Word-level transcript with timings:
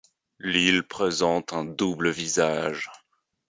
L'île 0.39 0.81
présente 0.81 1.53
un 1.53 1.63
double 1.63 2.09
visage. 2.09 2.89